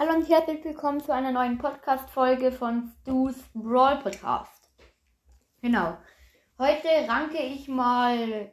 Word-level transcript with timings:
Hallo 0.00 0.14
und 0.14 0.28
herzlich 0.28 0.64
willkommen 0.64 1.00
zu 1.00 1.12
einer 1.12 1.32
neuen 1.32 1.58
Podcast-Folge 1.58 2.52
von 2.52 2.92
Stu's 3.02 3.34
Brawl 3.52 3.96
Podcast. 3.96 4.70
Genau. 5.60 5.98
Heute 6.56 6.86
ranke 7.08 7.38
ich 7.38 7.66
mal 7.66 8.52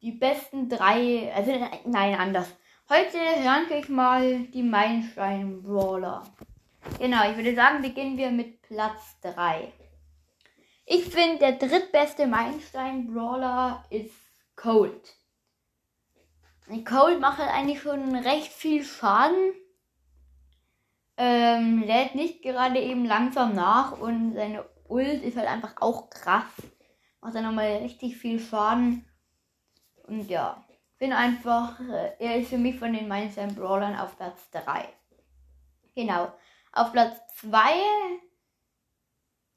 die 0.00 0.12
besten 0.12 0.68
drei, 0.68 1.32
also 1.34 1.50
nein, 1.86 2.14
anders. 2.14 2.46
Heute 2.88 3.18
ranke 3.44 3.78
ich 3.78 3.88
mal 3.88 4.44
die 4.54 4.62
Meilenstein-Brawler. 4.62 6.22
Genau, 7.00 7.30
ich 7.32 7.36
würde 7.36 7.56
sagen, 7.56 7.82
beginnen 7.82 8.16
wir 8.16 8.30
mit 8.30 8.62
Platz 8.62 9.18
3. 9.22 9.72
Ich 10.84 11.06
finde, 11.06 11.38
der 11.38 11.52
drittbeste 11.54 12.28
Meilenstein-Brawler 12.28 13.84
ist 13.90 14.14
Cold. 14.54 15.16
Cold 16.88 17.18
macht 17.18 17.38
halt 17.38 17.50
eigentlich 17.50 17.82
schon 17.82 18.14
recht 18.14 18.52
viel 18.52 18.84
Schaden 18.84 19.52
ähm, 21.16 21.82
lädt 21.82 22.14
nicht 22.14 22.42
gerade 22.42 22.78
eben 22.80 23.04
langsam 23.04 23.54
nach 23.54 23.98
und 23.98 24.34
seine 24.34 24.64
Ult 24.88 25.22
ist 25.22 25.36
halt 25.36 25.48
einfach 25.48 25.74
auch 25.80 26.10
krass. 26.10 26.44
Macht 27.20 27.34
dann 27.34 27.44
nochmal 27.44 27.78
richtig 27.78 28.16
viel 28.16 28.38
Schaden. 28.38 29.04
Und 30.06 30.28
ja, 30.28 30.64
bin 30.98 31.12
einfach, 31.12 31.80
äh, 31.80 32.12
er 32.18 32.36
ist 32.36 32.50
für 32.50 32.58
mich 32.58 32.78
von 32.78 32.92
den 32.92 33.08
Mindset 33.08 33.56
Brawlern 33.56 33.98
auf 33.98 34.16
Platz 34.16 34.50
3. 34.50 34.88
Genau. 35.94 36.32
Auf 36.72 36.92
Platz 36.92 37.16
2, 37.40 37.58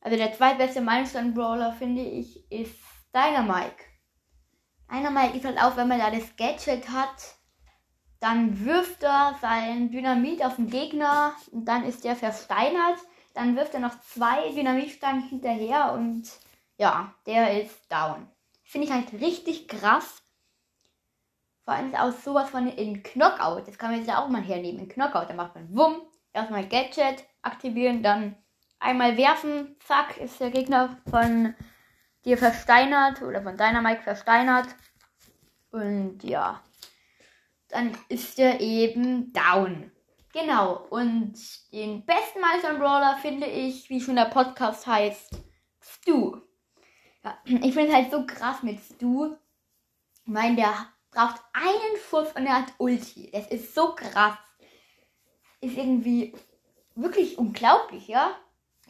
also 0.02 0.18
der 0.18 0.34
zweitbeste 0.34 0.82
Milestone 0.82 1.32
Brawler 1.32 1.74
finde 1.74 2.02
ich, 2.02 2.50
ist 2.52 2.80
Dynamike. 3.14 3.84
Dynamike 4.90 5.38
ist 5.38 5.46
halt 5.46 5.62
auch, 5.62 5.76
wenn 5.76 5.90
man 5.90 6.00
da 6.00 6.10
das 6.10 6.36
Gadget 6.38 6.90
hat, 6.90 7.39
dann 8.20 8.66
wirft 8.66 9.04
er 9.04 9.38
sein 9.42 9.92
Dynamit 9.92 10.44
auf 10.44 10.58
den 10.58 10.70
Gegner 10.70 11.34
und 11.52 11.66
dann 11.66 11.86
ist 11.86 12.04
der 12.04 12.16
versteinert. 12.16 13.00
Dann 13.34 13.56
wirft 13.56 13.74
er 13.74 13.80
noch 13.80 14.00
zwei 14.02 14.50
Dynamitstangen 14.52 15.22
hinterher 15.22 15.94
und 15.94 16.30
ja, 16.78 17.14
der 17.26 17.62
ist 17.62 17.92
down. 17.92 18.28
Finde 18.64 18.88
ich 18.88 18.94
halt 18.94 19.14
richtig 19.14 19.68
krass. 19.68 20.22
Vor 21.64 21.74
allem 21.74 21.88
ist 21.88 22.00
auch 22.00 22.12
sowas 22.12 22.50
von 22.50 22.68
in 22.68 23.04
Knockout. 23.04 23.68
Das 23.68 23.78
kann 23.78 23.92
man 23.92 24.00
jetzt 24.00 24.10
ja 24.10 24.24
auch 24.24 24.28
mal 24.28 24.42
hernehmen. 24.42 24.82
In 24.82 24.90
Knockout, 24.90 25.30
da 25.30 25.34
macht 25.34 25.56
man 25.56 25.74
Wumm, 25.76 26.02
erstmal 26.34 26.68
Gadget 26.68 27.24
aktivieren, 27.42 28.04
dann 28.04 28.36
einmal 28.80 29.18
werfen, 29.18 29.78
zack, 29.86 30.18
ist 30.18 30.40
der 30.40 30.52
Gegner 30.52 30.98
von 31.10 31.54
dir 32.26 32.38
versteinert 32.38 33.22
oder 33.22 33.42
von 33.42 33.56
deiner 33.56 33.82
Mike 33.82 34.02
versteinert. 34.02 34.68
Und 35.72 36.24
ja, 36.24 36.62
dann 37.70 37.98
ist 38.10 38.40
er 38.40 38.60
eben 38.60 39.32
down. 39.34 39.92
Genau, 40.34 40.86
und 40.90 41.34
den 41.72 42.06
besten 42.06 42.42
Meister 42.42 42.76
Brawler 42.76 43.18
finde 43.22 43.48
ich, 43.48 43.90
wie 43.90 44.00
schon 44.02 44.16
der 44.16 44.26
Podcast 44.26 44.86
heißt, 44.86 45.32
Stu. 45.82 46.38
Ja, 47.24 47.38
ich 47.46 47.74
finde 47.74 47.88
es 47.88 47.94
halt 47.94 48.12
so 48.12 48.26
krass 48.26 48.62
mit 48.62 48.80
Stu. 48.80 49.36
Ich 50.24 50.32
meine, 50.32 50.56
der 50.56 50.74
braucht 51.12 51.42
einen 51.54 51.98
Schuss 52.08 52.32
und 52.36 52.46
er 52.46 52.62
hat 52.62 52.74
Ulti. 52.78 53.32
Das 53.32 53.48
ist 53.48 53.74
so 53.74 53.96
krass. 53.96 54.38
Ist 55.62 55.78
irgendwie 55.78 56.36
wirklich 56.96 57.38
unglaublich, 57.38 58.08
ja? 58.08 58.36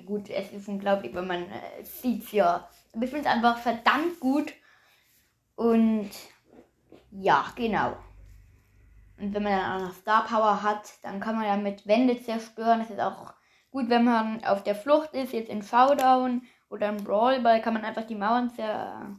Gut, 0.05 0.29
es 0.29 0.51
ist 0.51 0.67
unglaublich, 0.67 1.13
wenn 1.13 1.27
man 1.27 1.43
äh, 1.43 1.83
sieht 1.83 2.31
ja. 2.31 2.69
Aber 2.93 3.03
ich 3.03 3.09
finde 3.09 3.27
es 3.27 3.33
einfach 3.33 3.57
verdammt 3.57 4.19
gut. 4.19 4.53
Und 5.55 6.09
ja, 7.11 7.45
genau. 7.55 7.97
Und 9.19 9.33
wenn 9.33 9.43
man 9.43 9.51
dann 9.51 9.81
auch 9.81 9.87
noch 9.87 9.93
Star 9.93 10.25
Power 10.25 10.63
hat, 10.63 10.89
dann 11.01 11.19
kann 11.19 11.35
man 11.35 11.45
ja 11.45 11.57
mit 11.57 11.85
Wände 11.85 12.21
zerstören. 12.21 12.79
Das 12.79 12.89
ist 12.89 12.99
auch 12.99 13.33
gut, 13.71 13.89
wenn 13.89 14.05
man 14.05 14.43
auf 14.45 14.63
der 14.63 14.75
Flucht 14.75 15.13
ist, 15.13 15.33
jetzt 15.33 15.49
in 15.49 15.61
Showdown 15.61 16.43
oder 16.69 16.89
im 16.89 17.03
Brawlball, 17.03 17.61
kann 17.61 17.73
man 17.73 17.83
einfach 17.83 18.05
die 18.05 18.15
Mauern 18.15 18.49
zer 18.49 19.15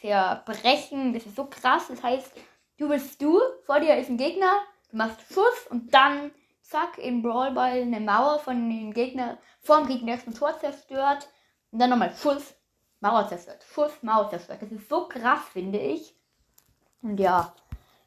zerbrechen. 0.00 1.12
Das 1.14 1.26
ist 1.26 1.36
so 1.36 1.46
krass. 1.46 1.88
Das 1.88 2.02
heißt, 2.02 2.32
du 2.78 2.88
bist 2.88 3.20
du, 3.22 3.40
vor 3.64 3.80
dir 3.80 3.96
ist 3.96 4.10
ein 4.10 4.16
Gegner, 4.16 4.52
du 4.90 4.96
machst 4.96 5.20
Schuss 5.32 5.66
und 5.70 5.92
dann 5.94 6.30
zack, 6.62 6.98
im 6.98 7.22
Brawlball 7.22 7.82
eine 7.82 8.00
Mauer 8.00 8.38
von 8.38 8.68
dem 8.68 8.92
Gegner, 8.92 9.38
vor 9.60 9.78
dem 9.78 9.88
gegnerischen 9.88 10.34
Tor 10.34 10.58
zerstört 10.58 11.28
und 11.70 11.80
dann 11.80 11.90
nochmal 11.90 12.14
Schuss, 12.14 12.54
Mauer 13.00 13.28
zerstört. 13.28 13.64
Schuss, 13.72 14.02
Mauer 14.02 14.30
zerstört. 14.30 14.62
Das 14.62 14.70
ist 14.70 14.88
so 14.88 15.08
krass, 15.08 15.42
finde 15.52 15.78
ich. 15.78 16.14
Und 17.02 17.18
ja, 17.18 17.54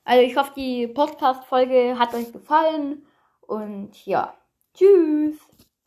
also 0.03 0.23
ich 0.23 0.35
hoffe, 0.35 0.51
die 0.55 0.87
Podcast-Folge 0.87 1.97
hat 1.97 2.13
euch 2.13 2.31
gefallen. 2.31 3.05
Und 3.41 4.05
ja, 4.05 4.33
tschüss. 4.73 5.37